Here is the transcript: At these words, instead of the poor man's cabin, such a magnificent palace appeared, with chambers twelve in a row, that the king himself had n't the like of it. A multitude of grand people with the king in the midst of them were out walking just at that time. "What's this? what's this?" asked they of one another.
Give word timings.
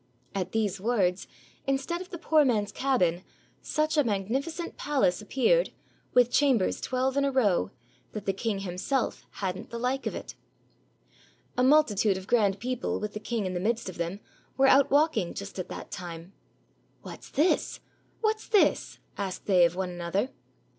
At 0.33 0.51
these 0.51 0.81
words, 0.81 1.27
instead 1.67 2.01
of 2.01 2.09
the 2.09 2.17
poor 2.17 2.43
man's 2.43 2.71
cabin, 2.71 3.21
such 3.61 3.97
a 3.97 4.03
magnificent 4.03 4.75
palace 4.75 5.21
appeared, 5.21 5.69
with 6.15 6.31
chambers 6.31 6.81
twelve 6.81 7.17
in 7.17 7.23
a 7.23 7.31
row, 7.31 7.69
that 8.13 8.25
the 8.25 8.33
king 8.33 8.61
himself 8.61 9.27
had 9.45 9.55
n't 9.55 9.69
the 9.69 9.77
like 9.77 10.07
of 10.07 10.15
it. 10.15 10.33
A 11.55 11.61
multitude 11.63 12.17
of 12.17 12.25
grand 12.25 12.57
people 12.59 12.99
with 12.99 13.13
the 13.13 13.19
king 13.19 13.45
in 13.45 13.53
the 13.53 13.59
midst 13.59 13.89
of 13.89 13.99
them 13.99 14.21
were 14.57 14.65
out 14.65 14.89
walking 14.89 15.35
just 15.35 15.59
at 15.59 15.69
that 15.69 15.91
time. 15.91 16.33
"What's 17.03 17.29
this? 17.29 17.79
what's 18.21 18.47
this?" 18.47 18.97
asked 19.19 19.45
they 19.45 19.65
of 19.65 19.75
one 19.75 19.91
another. 19.91 20.31